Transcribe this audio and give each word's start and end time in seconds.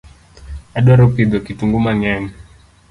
Adwaro 0.77 1.03
pidho 1.15 1.37
kitungu 1.45 1.77
mangeny 1.85 2.25